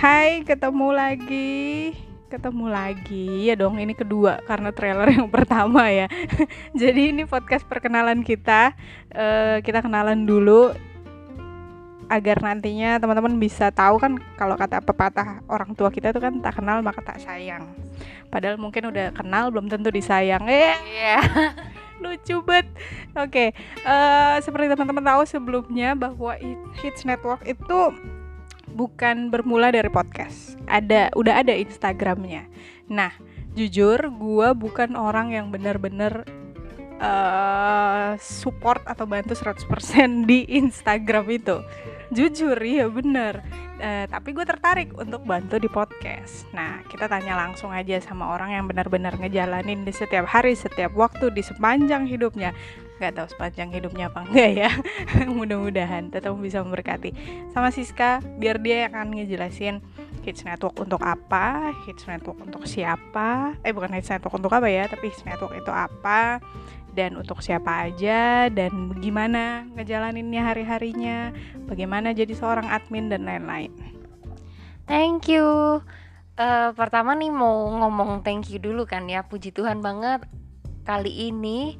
[0.00, 1.92] Hai, ketemu lagi.
[2.32, 3.44] Ketemu lagi.
[3.44, 6.08] Ya dong, ini kedua karena trailer yang pertama ya.
[6.80, 8.72] Jadi ini podcast perkenalan kita.
[9.12, 10.72] Uh, kita kenalan dulu
[12.08, 16.56] agar nantinya teman-teman bisa tahu kan kalau kata pepatah orang tua kita itu kan tak
[16.56, 17.68] kenal maka tak sayang.
[18.32, 20.48] Padahal mungkin udah kenal belum tentu disayang.
[20.48, 21.20] Eh, yeah.
[22.00, 22.72] lucu banget.
[23.20, 23.48] Oke, okay.
[23.84, 26.40] uh, eh, seperti teman-teman tahu sebelumnya bahwa
[26.80, 27.92] Hits Network itu
[28.74, 30.56] bukan bermula dari podcast.
[30.70, 32.46] Ada udah ada Instagramnya.
[32.90, 33.14] Nah,
[33.54, 36.26] jujur gue bukan orang yang benar-benar
[37.00, 41.56] uh, support atau bantu 100% di Instagram itu.
[42.14, 43.42] Jujur ya bener.
[43.80, 46.44] Uh, tapi gue tertarik untuk bantu di podcast.
[46.52, 51.32] Nah, kita tanya langsung aja sama orang yang benar-benar ngejalanin di setiap hari, setiap waktu,
[51.32, 52.52] di sepanjang hidupnya
[53.00, 54.70] nggak tahu sepanjang hidupnya apa enggak ya.
[55.40, 57.16] Mudah-mudahan tetap bisa memberkati.
[57.56, 59.80] Sama Siska biar dia akan ngejelasin
[60.20, 63.56] Hits Network untuk apa Hits Network untuk siapa.
[63.64, 66.44] Eh bukan Hits Network untuk apa ya tapi Hits Network itu apa
[66.92, 71.32] dan untuk siapa aja dan gimana ngejalaninnya hari-harinya
[71.70, 73.72] bagaimana jadi seorang admin dan lain-lain.
[74.84, 75.80] Thank you.
[76.34, 79.24] Uh, pertama nih mau ngomong thank you dulu kan ya.
[79.24, 80.26] Puji Tuhan banget
[80.82, 81.78] kali ini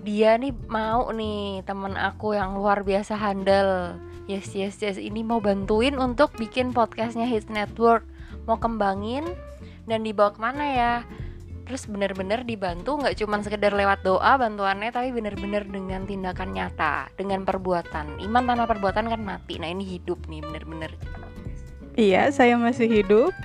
[0.00, 4.00] dia nih mau nih temen aku yang luar biasa handal.
[4.24, 8.06] Yes yes yes ini mau bantuin untuk bikin podcastnya Hits Network.
[8.48, 9.26] Mau kembangin
[9.84, 10.94] dan dibawa ke mana ya?
[11.68, 17.44] Terus bener-bener dibantu nggak cuma sekedar lewat doa bantuannya tapi bener-bener dengan tindakan nyata dengan
[17.44, 18.18] perbuatan.
[18.24, 19.60] Iman tanpa perbuatan kan mati.
[19.60, 20.90] Nah ini hidup nih bener-bener.
[21.94, 23.36] Iya saya masih hidup.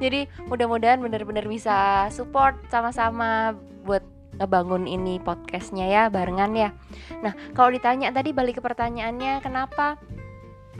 [0.00, 3.52] Jadi mudah-mudahan bener-bener bisa support sama-sama
[3.84, 4.04] buat
[4.40, 6.72] ngebangun ini podcastnya ya barengan ya.
[7.20, 10.00] Nah kalau ditanya tadi balik ke pertanyaannya kenapa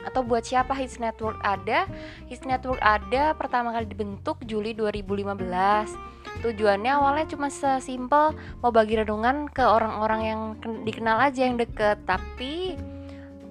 [0.00, 1.84] atau buat siapa Hits Network ada?
[2.32, 6.10] Hits Network ada pertama kali dibentuk Juli 2015
[6.40, 8.32] tujuannya awalnya cuma sesimpel
[8.64, 10.40] mau bagi renungan ke orang-orang yang
[10.88, 12.00] dikenal aja yang deket.
[12.08, 12.80] Tapi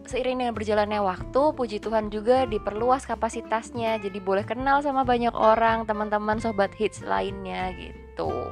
[0.10, 4.02] seiring dengan berjalannya waktu puji Tuhan juga diperluas kapasitasnya.
[4.02, 8.50] Jadi boleh kenal sama banyak orang teman-teman sobat hits lainnya gitu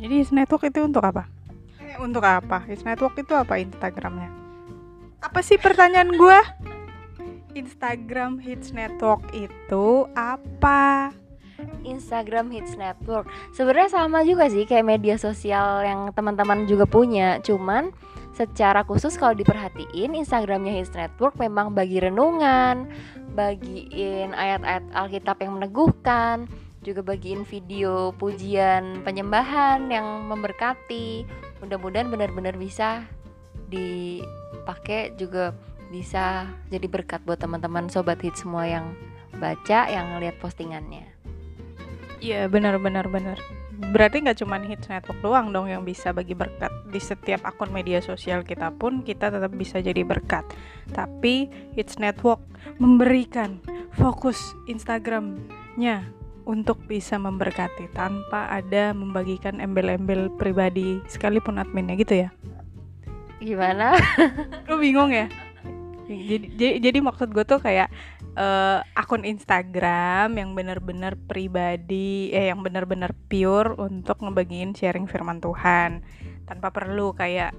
[0.00, 1.28] jadi His Network itu untuk apa?
[1.84, 2.64] Eh, untuk apa?
[2.64, 4.32] His Network itu apa Instagramnya?
[5.20, 6.40] Apa sih pertanyaan gue?
[7.52, 11.12] Instagram Hits Network itu apa?
[11.84, 17.92] Instagram Hits Network sebenarnya sama juga sih kayak media sosial yang teman-teman juga punya cuman
[18.32, 22.88] secara khusus kalau diperhatiin Instagramnya Hits Network memang bagi renungan
[23.36, 26.48] bagiin ayat-ayat Alkitab yang meneguhkan
[26.80, 31.28] juga bagiin video pujian penyembahan yang memberkati.
[31.60, 33.04] Mudah-mudahan benar-benar bisa
[33.68, 35.52] dipakai juga
[35.92, 38.96] bisa jadi berkat buat teman-teman sobat hit semua yang
[39.36, 41.04] baca yang ngeliat postingannya.
[42.20, 43.40] Iya benar-benar benar.
[43.80, 46.68] Berarti nggak cuma hits network doang dong yang bisa bagi berkat.
[46.92, 50.44] Di setiap akun media sosial kita pun kita tetap bisa jadi berkat.
[50.92, 52.44] Tapi hits network
[52.76, 53.64] memberikan
[53.96, 62.28] fokus Instagramnya untuk bisa memberkati tanpa ada membagikan embel-embel pribadi sekalipun adminnya gitu ya?
[63.40, 63.96] Gimana?
[64.68, 65.28] Lu bingung ya?
[66.10, 67.86] Jadi jadi, jadi maksud gue tuh kayak
[68.34, 76.02] uh, akun Instagram yang benar-benar pribadi eh yang benar-benar pure untuk ngebagiin sharing firman Tuhan
[76.50, 77.54] tanpa perlu kayak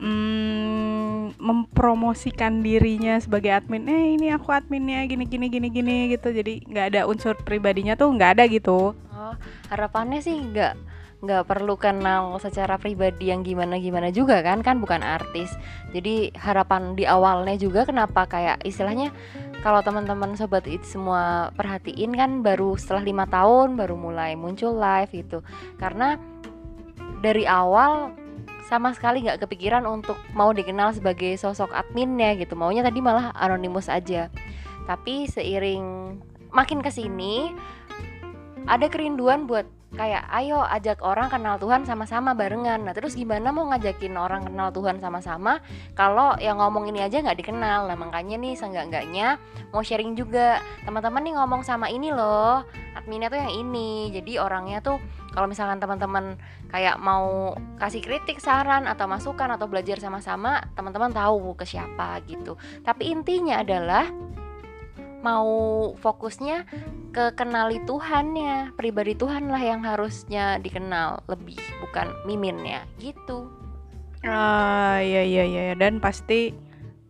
[0.00, 3.86] mm, mempromosikan dirinya sebagai admin.
[3.86, 6.32] Eh ini aku adminnya gini gini gini gini gitu.
[6.32, 8.94] Jadi nggak ada unsur pribadinya tuh nggak ada gitu.
[8.96, 9.34] Oh
[9.72, 10.74] harapannya sih nggak
[11.16, 14.60] nggak perlu kenal secara pribadi yang gimana gimana juga kan?
[14.60, 15.50] Kan bukan artis.
[15.90, 19.10] Jadi harapan di awalnya juga kenapa kayak istilahnya
[19.64, 25.10] kalau teman-teman sobat it semua perhatiin kan baru setelah lima tahun baru mulai muncul live
[25.10, 25.40] gitu.
[25.80, 26.20] Karena
[27.24, 28.12] dari awal
[28.66, 32.58] sama sekali nggak kepikiran untuk mau dikenal sebagai sosok adminnya gitu.
[32.58, 34.26] Maunya tadi malah anonimus aja.
[34.90, 36.18] Tapi seiring
[36.50, 37.54] makin ke sini
[38.66, 42.82] ada kerinduan buat kayak ayo ajak orang kenal Tuhan sama-sama barengan.
[42.82, 45.62] Nah terus gimana mau ngajakin orang kenal Tuhan sama-sama
[45.94, 47.86] kalau yang ngomong ini aja nggak dikenal?
[47.86, 49.38] Nah makanya nih seenggak-enggaknya
[49.70, 50.58] mau sharing juga.
[50.82, 52.66] Teman-teman nih ngomong sama ini loh
[53.06, 54.10] adminnya tuh yang ini.
[54.10, 54.98] Jadi orangnya tuh
[55.30, 56.34] kalau misalkan teman-teman
[56.74, 62.58] kayak mau kasih kritik saran atau masukan atau belajar sama-sama teman-teman tahu ke siapa gitu.
[62.82, 64.10] Tapi intinya adalah
[65.22, 66.66] mau fokusnya
[67.14, 73.46] ke kenali Tuhannya pribadi Tuhan lah yang harusnya dikenal lebih bukan miminnya gitu.
[74.26, 76.50] Ah ya ya ya dan pasti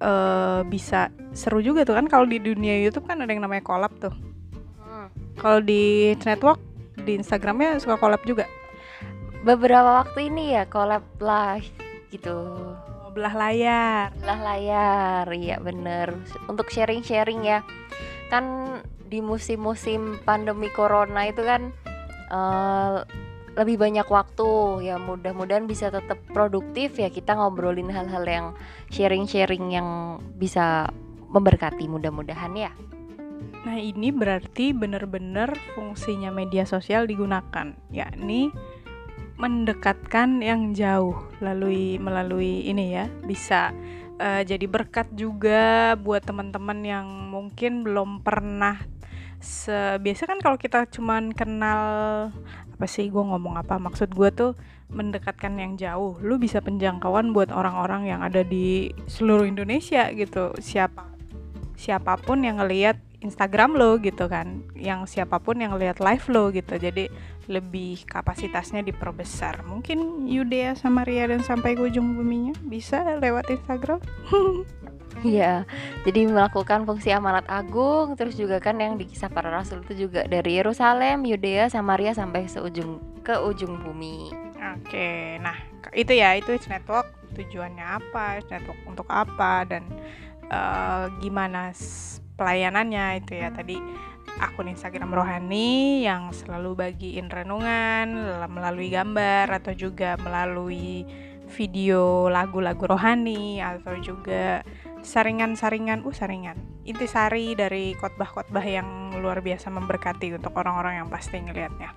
[0.05, 3.93] uh, bisa seru juga tuh kan kalau di dunia YouTube kan ada yang namanya collab
[3.97, 4.26] tuh.
[5.47, 6.59] Kalau di network
[7.07, 8.51] di Instagramnya suka collab juga?
[9.47, 11.63] Beberapa waktu ini ya collab lah
[12.11, 12.35] gitu.
[13.07, 14.11] Oh, belah layar.
[14.19, 16.19] Belah layar iya bener.
[16.51, 17.63] Untuk sharing-sharing ya.
[18.27, 18.67] Kan
[19.07, 21.71] di musim-musim pandemi corona itu kan
[22.35, 23.07] uh,
[23.55, 24.83] lebih banyak waktu.
[24.83, 28.47] Ya mudah-mudahan bisa tetap produktif ya kita ngobrolin hal-hal yang
[28.91, 30.91] sharing-sharing yang bisa
[31.31, 32.75] memberkati mudah-mudahan ya.
[33.67, 38.55] Nah ini berarti benar-benar fungsinya media sosial digunakan yakni
[39.37, 43.75] mendekatkan yang jauh melalui melalui ini ya bisa
[44.23, 48.81] uh, jadi berkat juga buat teman-teman yang mungkin belum pernah
[49.43, 51.83] sebiasa kan kalau kita cuman kenal
[52.73, 54.53] apa sih gue ngomong apa maksud gue tuh
[54.87, 56.15] mendekatkan yang jauh.
[56.23, 60.55] Lu bisa penjangkauan buat orang-orang yang ada di seluruh Indonesia gitu.
[60.63, 61.17] Siapa
[61.77, 62.97] siapa pun yang ngelihat
[63.27, 67.11] Instagram lo gitu kan yang siapa pun yang lihat live lo gitu jadi
[67.51, 74.01] lebih kapasitasnya diperbesar mungkin Yudea sama Ria dan sampai ke ujung buminya bisa lewat Instagram
[75.25, 75.65] Iya,
[76.05, 80.29] jadi melakukan fungsi amanat agung, terus juga kan yang di kisah para rasul itu juga
[80.29, 84.29] dari Yerusalem, Yudea, Samaria sampai seujung ke ujung bumi.
[84.77, 85.57] Oke, nah
[85.97, 89.89] itu ya itu network tujuannya apa, network untuk apa dan
[90.53, 91.73] uh, gimana
[92.37, 93.81] pelayanannya itu ya tadi
[94.37, 98.13] akun Instagram rohani yang selalu bagiin renungan
[98.53, 101.09] melalui gambar atau juga melalui
[101.47, 104.61] video lagu-lagu rohani atau juga
[105.07, 111.95] saringan-saringan uh saringan intisari dari khotbah-khotbah yang luar biasa memberkati untuk orang-orang yang pasti ngelihatnya.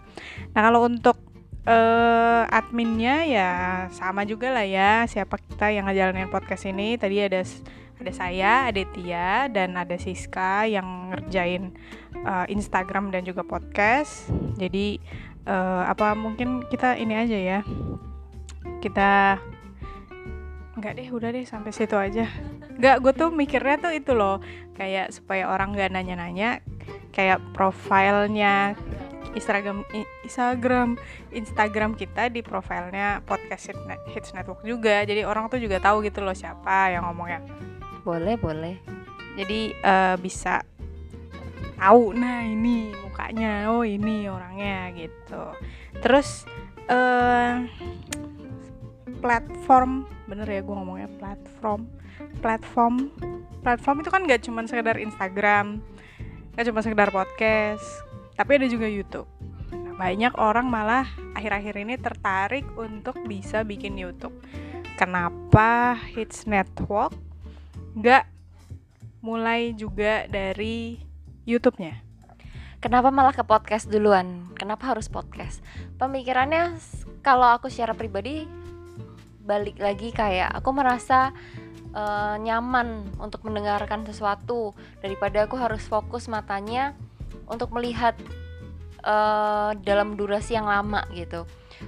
[0.53, 1.17] Nah kalau untuk
[1.65, 3.49] uh, adminnya ya
[3.93, 7.41] sama juga lah ya siapa kita yang ngejalanin podcast ini tadi ada
[7.99, 11.75] ada saya, ada Tia dan ada Siska yang ngerjain
[12.23, 14.31] uh, Instagram dan juga podcast.
[14.55, 15.03] Jadi
[15.43, 17.59] uh, apa mungkin kita ini aja ya.
[18.79, 19.35] Kita
[20.79, 22.23] nggak deh udah deh sampai situ aja.
[22.79, 24.39] Nggak gue tuh mikirnya tuh itu loh.
[24.79, 26.63] Kayak supaya orang nggak nanya-nanya
[27.11, 28.79] kayak profilnya
[29.35, 29.83] Instagram
[30.23, 30.95] Instagram
[31.35, 33.75] Instagram kita di profilnya podcast
[34.15, 35.03] Hits Network juga.
[35.03, 37.43] Jadi orang tuh juga tahu gitu loh siapa yang ngomongnya
[38.03, 38.75] boleh boleh.
[39.39, 40.63] Jadi uh, bisa
[41.79, 45.43] tahu nah ini mukanya oh ini orangnya gitu.
[46.03, 46.43] Terus
[46.91, 47.63] uh,
[49.19, 51.89] platform bener ya gue ngomongnya platform
[52.39, 53.09] platform
[53.65, 55.83] platform itu kan gak cuma sekedar Instagram
[56.55, 57.83] gak cuma sekedar podcast
[58.39, 59.27] tapi ada juga YouTube.
[59.75, 61.03] Nah, banyak orang malah
[61.35, 64.31] akhir-akhir ini tertarik untuk bisa bikin YouTube.
[64.95, 65.99] Kenapa?
[66.15, 67.28] Hits Network
[67.99, 68.23] gak
[69.19, 71.03] mulai juga dari
[71.43, 72.09] YouTube-nya
[72.79, 74.55] Kenapa malah ke podcast duluan?
[74.55, 75.59] Kenapa harus podcast?
[75.99, 76.79] Pemikirannya
[77.19, 78.47] kalau aku secara pribadi
[79.43, 81.35] balik lagi kayak aku merasa
[81.91, 84.71] uh, nyaman untuk mendengarkan sesuatu
[85.03, 86.95] daripada aku harus fokus matanya
[87.51, 88.15] untuk melihat
[89.03, 91.43] uh, dalam durasi yang lama gitu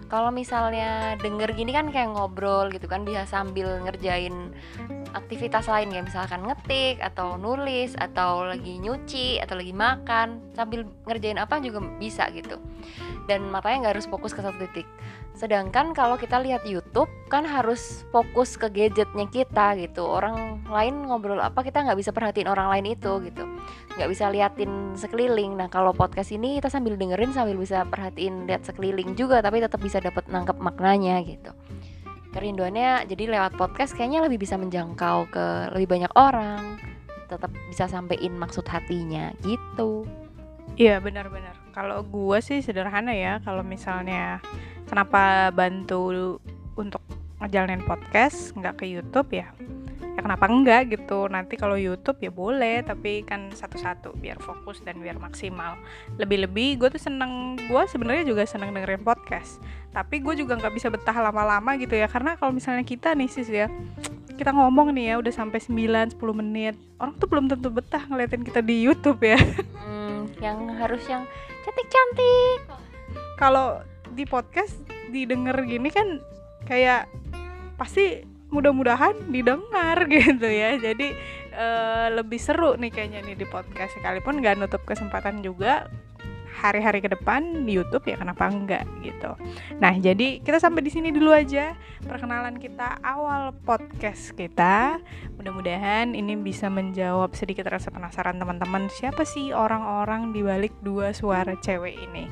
[0.07, 4.56] kalau misalnya denger gini kan kayak ngobrol gitu kan bisa sambil ngerjain
[5.13, 11.40] aktivitas lain kayak misalkan ngetik atau nulis atau lagi nyuci atau lagi makan sambil ngerjain
[11.40, 12.59] apa juga bisa gitu.
[13.30, 14.88] Dan makanya nggak harus fokus ke satu titik.
[15.31, 20.04] Sedangkan kalau kita lihat YouTube kan harus fokus ke gadgetnya kita gitu.
[20.04, 23.47] Orang lain ngobrol apa kita nggak bisa perhatiin orang lain itu gitu.
[23.95, 25.56] Nggak bisa liatin sekeliling.
[25.56, 29.80] Nah kalau podcast ini kita sambil dengerin sambil bisa perhatiin lihat sekeliling juga tapi tetap
[29.80, 31.54] bisa dapat nangkep maknanya gitu
[32.31, 35.45] kerinduannya jadi lewat podcast kayaknya lebih bisa menjangkau ke
[35.76, 36.80] lebih banyak orang.
[37.28, 40.04] Tetap bisa sampein maksud hatinya gitu.
[40.76, 44.44] Iya benar-benar kalau gue sih sederhana ya kalau misalnya
[44.88, 46.35] kenapa bantu
[46.76, 47.04] untuk
[47.42, 49.50] ngejalanin podcast nggak ke YouTube ya
[50.21, 51.26] ya kenapa enggak gitu.
[51.31, 55.80] Nanti kalau YouTube ya boleh tapi kan satu-satu biar fokus dan biar maksimal.
[56.19, 59.57] Lebih-lebih gue tuh seneng gue sebenarnya juga seneng dengerin podcast
[59.92, 62.06] tapi gue juga nggak bisa betah lama-lama gitu ya.
[62.12, 63.68] Karena kalau misalnya kita nih sis ya
[64.36, 68.44] kita ngomong nih ya udah sampai 9 10 menit orang tuh belum tentu betah ngeliatin
[68.45, 69.40] kita di YouTube ya.
[69.81, 71.26] Hmm, yang harus yang
[71.66, 72.60] cantik-cantik.
[73.38, 73.81] Kalau
[74.12, 74.76] di podcast
[75.10, 76.19] didengar gini kan
[76.66, 77.10] kayak
[77.81, 78.21] pasti
[78.54, 81.18] mudah-mudahan didengar gitu ya jadi
[81.57, 85.90] uh, lebih seru nih kayaknya nih di podcast sekalipun nggak nutup kesempatan juga
[86.52, 89.33] hari-hari ke depan di YouTube ya kenapa enggak gitu.
[89.80, 91.73] Nah, jadi kita sampai di sini dulu aja
[92.04, 95.00] perkenalan kita awal podcast kita.
[95.40, 101.56] Mudah-mudahan ini bisa menjawab sedikit rasa penasaran teman-teman siapa sih orang-orang di balik dua suara
[101.57, 102.28] cewek ini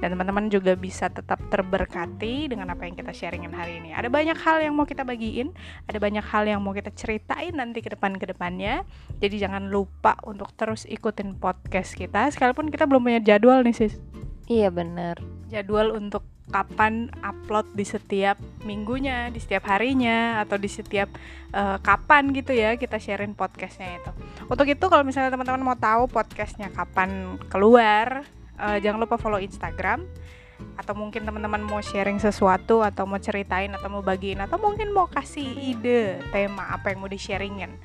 [0.00, 3.92] dan teman-teman juga bisa tetap terberkati dengan apa yang kita sharingin hari ini.
[3.92, 5.52] Ada banyak hal yang mau kita bagiin,
[5.86, 8.82] ada banyak hal yang mau kita ceritain nanti ke depan ke depannya.
[9.20, 12.32] Jadi jangan lupa untuk terus ikutin podcast kita.
[12.32, 13.94] Sekalipun kita belum punya jadwal nih sis.
[14.50, 15.20] Iya bener.
[15.52, 18.34] Jadwal untuk kapan upload di setiap
[18.66, 21.06] minggunya, di setiap harinya, atau di setiap
[21.54, 24.10] uh, kapan gitu ya kita sharing podcastnya itu.
[24.50, 28.26] Untuk itu kalau misalnya teman-teman mau tahu podcastnya kapan keluar,
[28.60, 30.04] uh, jangan lupa follow Instagram
[30.76, 35.06] atau mungkin teman-teman mau sharing sesuatu atau mau ceritain atau mau bagiin atau mungkin mau
[35.06, 37.76] kasih ide tema apa yang mau di sharingin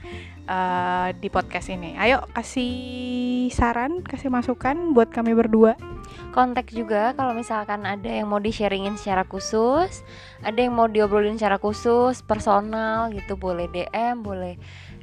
[0.48, 5.76] uh, di podcast ini ayo kasih saran kasih masukan buat kami berdua
[6.32, 10.04] kontak juga kalau misalkan ada yang mau di sharingin secara khusus
[10.44, 14.56] ada yang mau diobrolin secara khusus personal gitu boleh DM boleh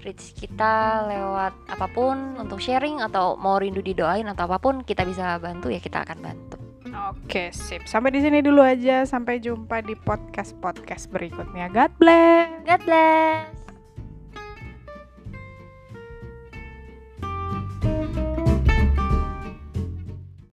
[0.02, 5.06] reach kita lewat apa pun untuk sharing atau mau rindu didoain atau apa pun kita
[5.06, 6.61] bisa bantu ya kita akan bantu.
[6.90, 7.86] Oke, sip.
[7.86, 9.06] Sampai di sini dulu aja.
[9.06, 11.70] Sampai jumpa di podcast-podcast berikutnya.
[11.70, 12.50] God bless.
[12.66, 13.61] God bless.